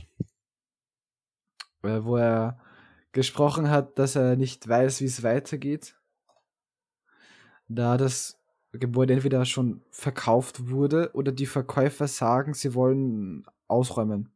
[1.83, 2.61] äh, wo er
[3.11, 5.97] gesprochen hat, dass er nicht weiß, wie es weitergeht.
[7.67, 8.41] Da das
[8.77, 14.31] Gebäude entweder schon verkauft wurde oder die Verkäufer sagen, sie wollen ausräumen.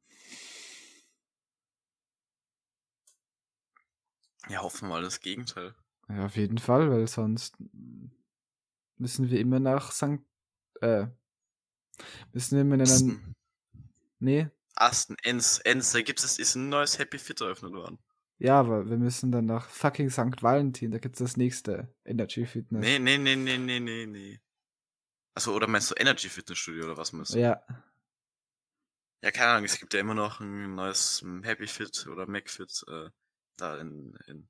[4.49, 5.75] Ja, hoffen wir mal das Gegenteil.
[6.07, 7.55] Ja, auf jeden Fall, weil sonst
[8.97, 10.19] müssen wir immer nach St.
[10.81, 11.07] Äh,
[12.33, 13.35] müssen wir immer in einen.
[14.19, 14.49] Nee,
[14.79, 17.99] Asten, Enns, Enns, da gibt es, ist ein neues Happy Fit eröffnet worden.
[18.39, 20.41] Ja, aber wir müssen dann nach fucking St.
[20.41, 22.81] Valentin, da gibt's das nächste Energy Fitness.
[22.81, 24.39] Nee, nee, nee, nee, nee, nee, nee.
[25.35, 27.39] Achso, oder meinst du Energy Fitnessstudio oder was meinst du?
[27.39, 27.61] Ja,
[29.21, 33.09] Ja, keine Ahnung, es gibt ja immer noch ein neues Happy Fit oder MacFit äh,
[33.57, 34.49] da in, in,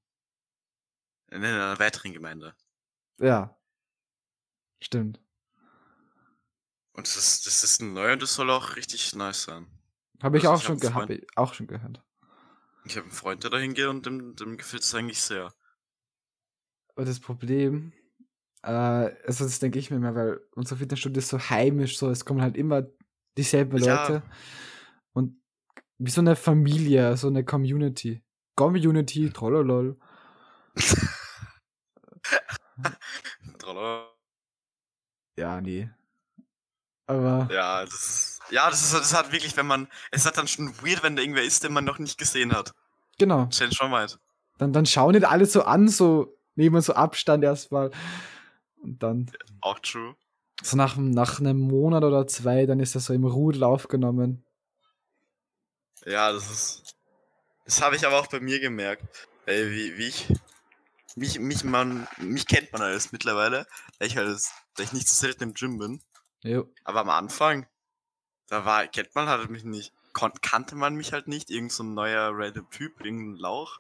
[1.31, 2.55] in einer weiteren Gemeinde.
[3.19, 3.55] ja.
[4.81, 5.19] Stimmt.
[6.93, 9.67] Und das ist, das ist ein neuer und das soll auch richtig nice sein.
[10.21, 11.37] Habe ich Also, auch ich schon hab einen gehabt.
[11.37, 12.01] Auch schon gehört.
[12.89, 15.53] Ich habe einen Freund, der dahin geht und dem, dem gefällt es eigentlich sehr.
[16.95, 17.93] Aber das Problem,
[18.63, 22.25] äh, also das denke ich mir immer, weil unser Fitnessstudio ist so heimisch, so es
[22.25, 22.87] kommen halt immer
[23.37, 24.01] dieselben Ja.
[24.01, 24.23] Leute
[25.13, 25.39] und
[25.99, 28.23] wie so eine Familie, so eine Community.
[28.55, 29.95] Community, trollolol.
[33.59, 34.09] Tralala.
[35.37, 35.91] Ja, nee.
[37.05, 40.47] Aber Ja, das ist, ja, das ist, das hat wirklich, wenn man, es hat dann
[40.47, 42.73] schon weird, wenn da irgendwer ist, den man noch nicht gesehen hat.
[43.17, 44.19] genau, Change schon weit.
[44.57, 47.91] dann, dann schauen nicht alle so an, so nehmen so Abstand erstmal.
[48.81, 49.31] Und dann,
[49.61, 50.15] Auch true.
[50.61, 54.43] so nach, nach einem Monat oder zwei, dann ist das so im Rudel aufgenommen.
[56.05, 56.95] Ja, das ist,
[57.65, 59.03] das habe ich aber auch bei mir gemerkt.
[59.45, 60.27] Ey, wie, wie ich,
[61.15, 64.39] mich, mich, man, mich kennt man alles mittlerweile, weil ich halt,
[64.75, 66.01] weil ich nicht so selten im Gym bin.
[66.41, 66.69] Jo.
[66.85, 67.67] Aber am Anfang,
[68.49, 71.83] da war, kennt man halt mich nicht, kon kannte man mich halt nicht, irgend so
[71.83, 73.79] ein neuer random Typ, irgendein Lauch.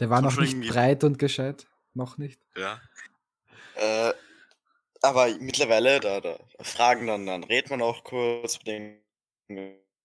[0.00, 1.66] Der war noch nicht irgendwie- breit und gescheit.
[1.94, 2.40] Noch nicht.
[2.56, 2.80] Ja.
[3.74, 4.12] Äh,
[5.02, 9.00] aber mittlerweile, da, da fragen dann, dann redet man auch kurz mit den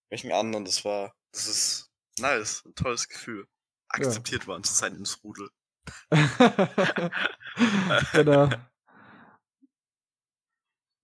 [0.10, 3.48] welchen anderen, das war, das ist nice, ein tolles Gefühl.
[3.88, 5.50] Akzeptiert worden zu sein ins Rudel.
[8.14, 8.50] genau.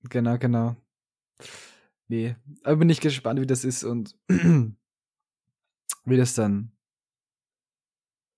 [0.04, 0.76] Genau, genau.
[2.08, 6.72] Nee, aber bin ich gespannt, wie das ist und wie das dann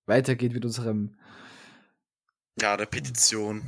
[0.08, 1.16] weitergeht mit unserem
[2.60, 3.62] Ja, der Petition.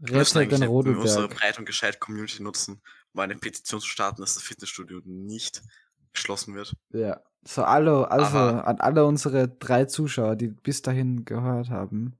[0.00, 1.40] Wir müssen Rettet den eigentlich unsere Rodelberg.
[1.40, 2.80] breit und gescheit Community nutzen,
[3.12, 5.62] um eine Petition zu starten, dass das Fitnessstudio nicht
[6.12, 6.74] geschlossen wird.
[6.90, 7.20] Ja.
[7.46, 12.14] So, alle, also Aber- an alle unsere drei Zuschauer, die bis dahin gehört haben,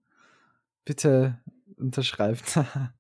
[0.85, 1.39] bitte
[1.77, 2.59] unterschreibt.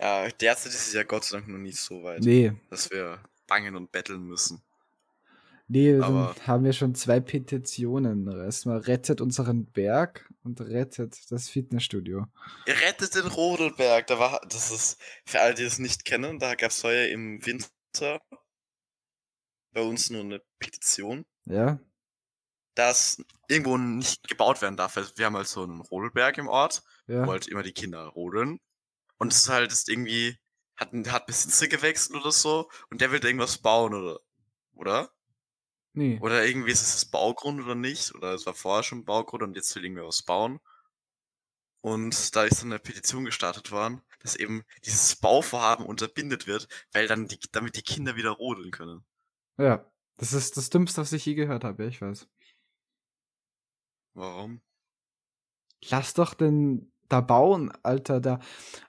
[0.00, 3.22] Ja, derzeit ist es ja Gott sei Dank noch nicht so weit, nee, dass wir
[3.46, 4.62] bangen und betteln müssen.
[5.68, 8.26] nee, dann haben wir schon zwei Petitionen.
[8.26, 12.26] Erstmal rettet unseren Berg und rettet das Fitnessstudio.
[12.66, 14.06] Ihr rettet den Rodelberg.
[14.06, 17.44] Da war, das ist, für alle, die es nicht kennen, da gab es heuer im
[17.44, 18.20] Winter
[19.72, 21.78] bei uns nur eine Petition, Ja,
[22.74, 24.96] dass irgendwo nicht gebaut werden darf.
[24.96, 27.26] Also Wir haben halt so einen Rodelberg im Ort, ja.
[27.26, 28.58] wo halt immer die Kinder rodeln.
[29.20, 30.36] Und es ist halt ist irgendwie,
[30.76, 34.18] hat, ein- hat Besitzer gewechselt oder so und der will da irgendwas bauen oder,
[34.74, 35.12] oder?
[35.92, 36.18] Nee.
[36.22, 38.14] Oder irgendwie ist es das Baugrund oder nicht?
[38.14, 40.58] Oder es war vorher schon Baugrund und jetzt will irgendwer was bauen.
[41.82, 47.06] Und da ist dann eine Petition gestartet worden, dass eben dieses Bauvorhaben unterbindet wird, weil
[47.06, 49.04] dann die, damit die Kinder wieder rodeln können.
[49.58, 49.84] Ja,
[50.16, 52.26] das ist das Dümmste, was ich je gehört habe, ja, ich weiß.
[54.14, 54.60] Warum?
[55.88, 58.40] Lass doch den da bauen, Alter, da.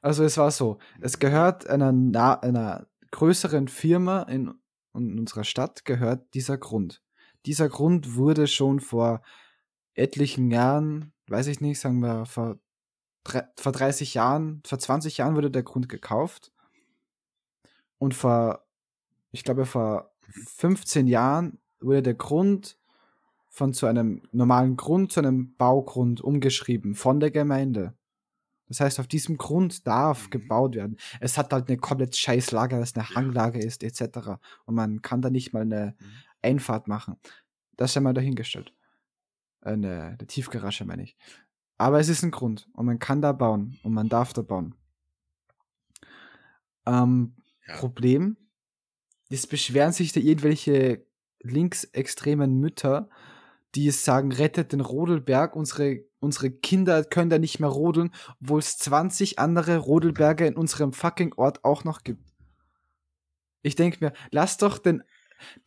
[0.01, 4.53] Also es war so, es gehört einer, na, einer größeren Firma in,
[4.93, 7.01] in unserer Stadt gehört dieser Grund.
[7.45, 9.21] Dieser Grund wurde schon vor
[9.93, 12.60] etlichen Jahren, weiß ich nicht, sagen wir vor,
[13.23, 16.51] vor 30 Jahren, vor 20 Jahren wurde der Grund gekauft.
[17.97, 18.65] Und vor,
[19.31, 22.77] ich glaube vor 15 Jahren wurde der Grund
[23.49, 27.93] von zu einem normalen Grund zu einem Baugrund umgeschrieben von der Gemeinde.
[28.71, 30.29] Das heißt, auf diesem Grund darf Mhm.
[30.31, 30.97] gebaut werden.
[31.19, 33.10] Es hat halt eine komplett scheiß Lage, weil es eine.
[33.10, 34.39] Hanglage ist, etc.
[34.65, 36.05] Und man kann da nicht mal eine Mhm.
[36.41, 37.17] Einfahrt machen.
[37.77, 38.73] Das ist ja mal dahingestellt.
[39.62, 41.17] Äh, Eine, eine Tiefgarage, meine ich.
[41.77, 44.75] Aber es ist ein Grund und man kann da bauen und man darf da bauen.
[46.86, 47.36] Ähm,
[47.67, 47.77] Ja.
[47.77, 48.38] Problem,
[49.29, 51.05] es beschweren sich da irgendwelche
[51.41, 53.10] linksextremen Mütter,
[53.75, 58.60] die es sagen, rettet den Rodelberg, unsere, unsere Kinder können da nicht mehr rodeln, obwohl
[58.60, 62.23] es 20 andere Rodelberge in unserem fucking Ort auch noch gibt.
[63.63, 65.03] Ich denke mir, lass doch den,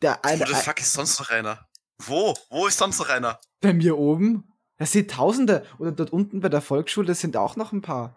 [0.01, 1.67] der Wo eine, the fuck ist sonst noch einer?
[1.99, 2.33] Wo?
[2.49, 3.39] Wo ist sonst noch einer?
[3.65, 4.43] bei mir oben,
[4.77, 5.65] das sind Tausende.
[5.79, 8.15] Oder dort unten bei der Volksschule, das sind auch noch ein paar.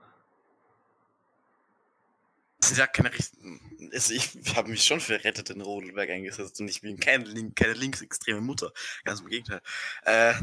[2.58, 3.90] Das sind ja keine richtigen.
[3.92, 7.56] Also ich habe mich schon für Rettet den Rodelberg eingesetzt und ich bin keine, link,
[7.56, 8.72] keine linksextreme Mutter.
[9.04, 9.60] Ganz im Gegenteil.
[10.04, 10.34] Äh,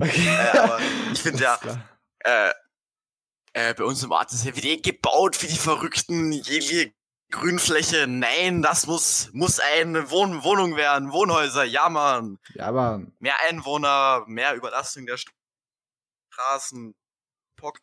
[0.00, 0.28] Okay.
[0.28, 0.80] äh, aber
[1.12, 1.60] ich finde ja,
[2.20, 2.52] äh,
[3.52, 6.94] äh, bei uns im Ort ist ja wieder gebaut für die Verrückten, jede
[7.30, 8.06] Grünfläche.
[8.06, 12.38] Nein, das muss, muss eine Wohn Wohnung werden, Wohnhäuser, ja Mann.
[12.54, 15.18] Ja, aber Mehr Einwohner, mehr Überlastung der
[16.32, 16.94] Straßen.
[17.56, 17.78] Pock.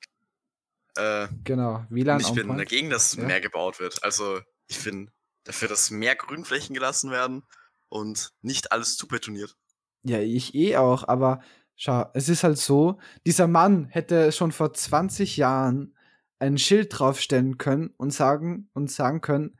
[0.98, 2.60] Äh, genau, WLAN ich bin point.
[2.60, 3.24] dagegen, dass Ja.
[3.24, 4.04] mehr gebaut wird.
[4.04, 5.12] Also ich bin
[5.44, 7.44] dafür, dass mehr Grünflächen gelassen werden
[7.90, 9.56] und nicht alles zubetoniert.
[10.04, 11.42] Ja, ich eh auch, aber
[11.76, 15.96] schau, es ist halt so, dieser Mann hätte schon vor 20 Jahren
[16.40, 19.58] ein Schild draufstellen können und sagen und sagen können,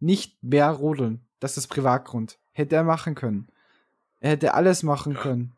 [0.00, 1.26] nicht mehr rodeln.
[1.38, 2.38] Das ist Privatgrund.
[2.52, 3.48] Hätte er machen können.
[4.18, 5.20] Er hätte alles machen Ja.
[5.20, 5.54] können.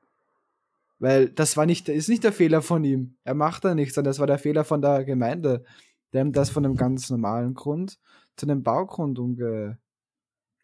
[1.02, 3.16] Weil das war nicht, ist nicht der Fehler von ihm.
[3.24, 5.64] Er macht da nichts, sondern das war der Fehler von der Gemeinde.
[6.12, 7.98] Die haben das von einem ganz normalen Grund
[8.36, 9.78] zu einem Baugrund umge.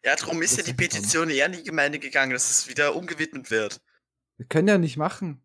[0.05, 0.73] Ja, darum ist ja die.
[0.73, 3.81] Petition eher in die Gemeinde gegangen, dass es wieder umgewidmet wird.
[4.37, 5.41] Wir können ja nicht machen.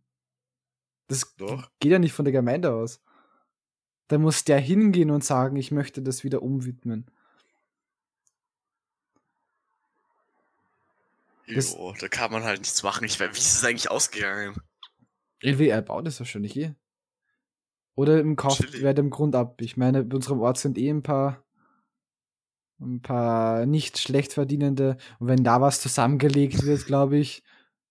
[1.08, 1.68] Das Doch.
[1.80, 3.00] geht ja nicht von der Gemeinde aus.
[4.06, 7.06] Da muss der hingehen und sagen, ich möchte das wieder umwidmen.
[11.48, 13.02] Das- Jo, da kann man halt nichts machen.
[13.04, 14.54] Ich weiß, wie ist es eigentlich ausgegangen?
[15.42, 16.74] LWR baut es wahrscheinlich eh.
[17.96, 18.36] Oder im.
[18.36, 19.60] Kaufwert im Grund ab.
[19.60, 21.44] Ich meine, bei unserem Ort sind eh ein paar
[22.80, 24.96] ein paar nicht schlecht verdienende.
[25.18, 27.42] Und wenn da was zusammengelegt wird, glaube ich,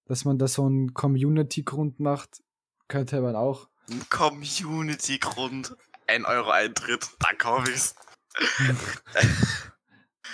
[0.06, 2.43] dass man da so einen Community-Grund macht,
[2.88, 3.69] könnte man auch.
[3.89, 5.75] Ein Community-Grund.
[6.08, 7.95] Ein Euro Eintritt, dann kaufe ich's.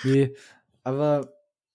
[0.06, 0.34] Nee,
[0.84, 1.34] aber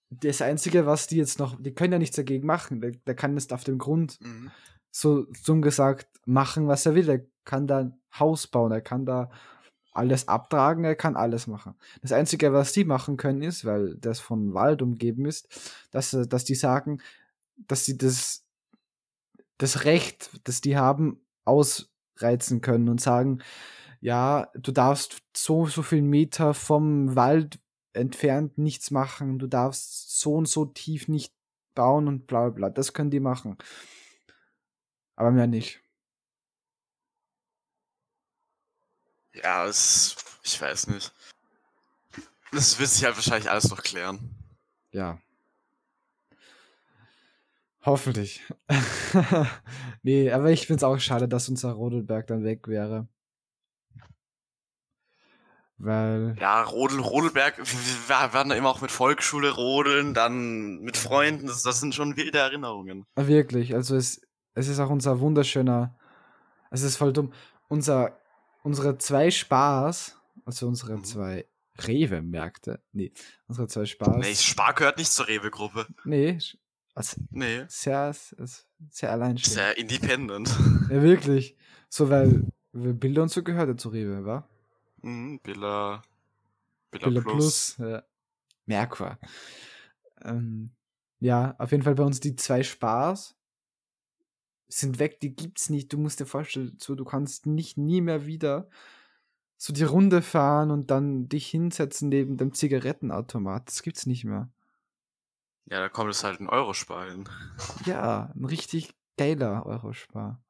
[0.09, 2.81] das Einzige, was die jetzt noch, die können ja nichts dagegen machen.
[2.81, 4.49] Der, der kann jetzt auf dem Grund Mhm.
[4.95, 7.09] So dumm gesagt machen, was er will.
[7.09, 9.29] Er kann da ein Haus bauen, er kann da
[9.91, 11.75] alles abtragen, er kann alles machen.
[12.01, 15.49] Das Einzige, was die machen können, ist, weil das von Wald umgeben ist,
[15.91, 17.01] dass, dass die sagen,
[17.57, 18.45] dass sie das,
[19.57, 23.39] das Recht, das die haben, ausreizen können und sagen,
[23.99, 27.59] ja, du darfst so, so viel Meter vom Wald
[27.91, 31.33] entfernt nichts machen, du darfst so und so tief nicht
[31.73, 32.69] bauen und bla bla bla.
[32.69, 33.57] Das können die machen.
[35.15, 35.81] Aber mehr nicht.
[39.33, 41.13] Ja, es, ich weiß nicht.
[42.51, 44.33] Das wird sich halt wahrscheinlich alles noch klären.
[44.91, 45.19] Ja.
[47.83, 48.41] Hoffentlich.
[50.03, 53.07] nee, aber ich find's auch schade, dass unser Rodelberg dann weg wäre.
[55.77, 61.47] Weil, Ja, Rodel, Rodelberg, wir werden da immer auch mit Volksschule rodeln, dann mit Freunden,
[61.47, 63.05] das, das sind schon wilde Erinnerungen.
[63.15, 64.21] Ah, wirklich, also es,
[64.55, 65.95] es ist auch unser wunderschöner,
[66.71, 67.31] es ist voll dumm,
[67.67, 68.17] unser,
[68.63, 71.03] unsere zwei Spaß, also unsere Mhm.
[71.03, 71.45] zwei
[71.77, 73.11] Rewe-Märkte, nee,
[73.47, 75.87] unsere zwei Spaß, Nee, Spar gehört nicht zur Rewe-Gruppe.
[76.05, 76.37] nee,
[76.95, 78.47] also Nee, sehr, sehr,
[78.89, 79.55] sehr alleinstehend.
[79.55, 80.49] sehr independent.
[80.89, 81.55] Ja, wirklich.
[81.89, 84.47] So, weil, Bilder und so gehört ja zu Rewe, wa?
[85.01, 86.01] Mhm, Billa,
[86.91, 87.75] Billa, Bilder Plus.
[87.75, 87.77] Plus.
[87.79, 88.03] Ja.
[88.67, 89.17] Merkur.
[90.23, 90.71] Ähm,
[91.19, 93.35] ja, auf jeden Fall bei uns die zwei Spars
[94.67, 95.91] sind weg, die gibt's nicht.
[95.93, 98.67] Du musst dir vorstellen, so, du kannst nicht nie mehr wieder
[99.57, 103.67] so die Runde fahren und dann dich hinsetzen neben dem Zigarettenautomat.
[103.67, 104.49] Das gibt's nicht mehr.
[105.67, 107.29] Ja, da kommt es halt ein Eurospar hin.
[107.85, 110.41] Ja, ein richtig geiler Eurospar.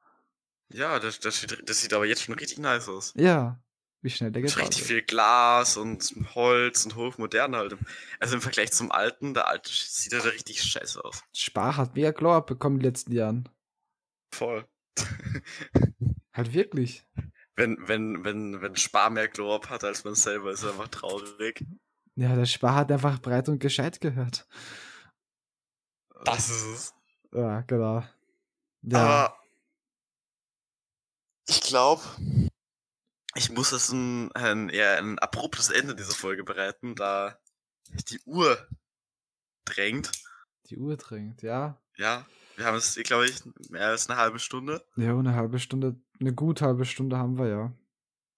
[0.70, 3.14] Ja, das, das, sieht- das sieht aber jetzt schon richtig nice aus.
[3.16, 3.60] Ja,
[4.02, 7.78] wie schnell der gebaut richtig viel Glas und Holz und hochmodern halt.
[8.20, 11.24] Also im Vergleich zum alten, der alte sieht da richtig scheiße aus.
[11.34, 13.48] Spar hat mega Glow bekommen in den letzten Jahren.
[14.36, 14.68] Voll.
[16.34, 17.08] Halt wirklich.
[17.56, 20.90] Wenn, wenn, wenn, wenn Spar mehr Glow Up hat als man selber, ist er einfach
[20.90, 21.66] traurig.
[22.16, 24.46] Ja, der Spar hat einfach breit und gescheit gehört.
[26.26, 26.94] Das ist es.
[27.32, 28.04] Ja, genau.
[28.82, 29.40] Ja, Aber
[31.48, 32.04] ich glaube,
[33.36, 37.40] ich muss es ein, ein eher ein abruptes Ende dieser Folge bereiten, da
[38.10, 38.68] die Uhr
[39.64, 40.12] drängt.
[40.70, 41.82] die Uhr drängt, ja.
[41.96, 44.86] Ja, wir haben es, glaube ich, mehr als eine halbe Stunde.
[44.96, 47.74] Ja, eine halbe Stunde, eine gute halbe Stunde haben wir ja.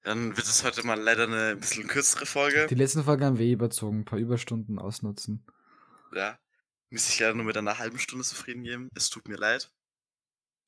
[0.03, 2.67] Dann wird es heute mal leider eine ein bisschen kürzere Folge.
[2.67, 5.45] Die letzten Folgen haben wir eh überzogen, ein paar Überstunden ausnutzen.
[6.13, 6.39] Ja.
[6.89, 8.89] Muss ich leider nur mit einer halben Stunde zufrieden geben.
[8.95, 9.69] Es tut mir leid.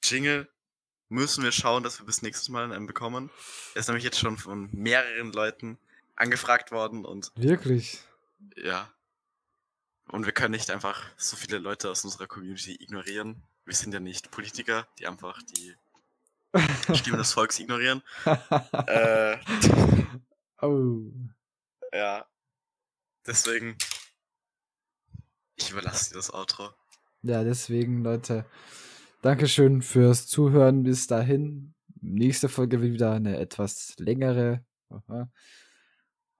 [0.03, 0.49] Jingle
[1.07, 3.29] müssen wir schauen, dass wir bis nächstes Mal einen bekommen.
[3.73, 5.77] Er ist nämlich jetzt schon von mehreren Leuten
[6.15, 7.99] angefragt worden und Wirklich?
[8.57, 8.91] ja.
[10.11, 13.43] Und wir können nicht einfach so viele Leute aus unserer Community ignorieren.
[13.65, 15.75] Wir sind ja nicht Politiker, die einfach die
[16.95, 18.01] Stimme des Volkes ignorieren.
[18.87, 19.37] äh,
[20.61, 21.11] oh.
[21.93, 22.25] ja.
[23.27, 23.77] Deswegen.
[25.55, 26.69] Ich überlasse dir das Outro.
[27.21, 28.45] Ja, deswegen, Leute,
[29.21, 31.75] Dankeschön fürs Zuhören bis dahin.
[32.01, 34.65] Nächste Folge wird wieder eine etwas längere.
[34.89, 35.29] Aha.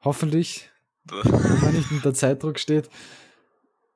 [0.02, 0.72] Hoffentlich,
[1.04, 2.90] wenn man nicht unter Zeitdruck steht.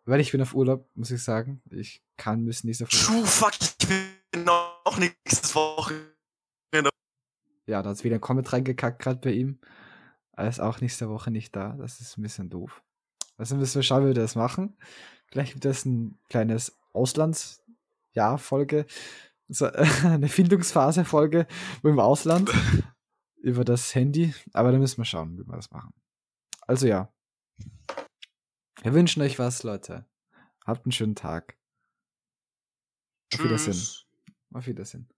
[0.06, 1.62] Weil ich bin auf Urlaub, muss ich sagen.
[1.70, 3.06] Ich kann bis nächste Folge.
[3.06, 3.78] True fuck, ich
[4.32, 5.94] bin auch nächstes Woche.
[7.66, 9.60] Ja, da hat wieder ein Comment reingekackt gerade bei ihm.
[10.34, 11.78] Er ist auch nächste Woche nicht da.
[11.78, 12.84] Das ist ein bisschen doof.
[13.38, 14.78] Also müssen wir schauen, wie wir das machen.
[15.28, 18.86] Vielleicht gibt es ein kleines Auslandsjahr-Folge.
[19.48, 19.68] So,
[20.04, 21.48] eine Findungsphase-Folge
[21.84, 22.52] im Ausland.
[23.44, 25.94] über das Handy, aber da müssen wir schauen, wie wir das machen.
[26.62, 27.14] Also ja.
[28.82, 30.06] Wir wünschen euch was, Leute.
[30.66, 31.58] Habt einen schönen Tag.
[33.34, 33.82] Auf Wiedersehen.
[34.54, 35.10] Auf Wiedersehen.